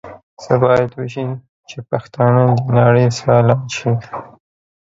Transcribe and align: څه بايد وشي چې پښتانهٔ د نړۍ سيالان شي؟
څه 0.41 0.53
بايد 0.61 0.89
وشي 0.99 1.25
چې 1.69 1.77
پښتانهٔ 1.89 2.45
د 2.59 2.61
نړۍ 2.79 3.07
سيالان 3.19 3.61
شي؟ 3.77 3.91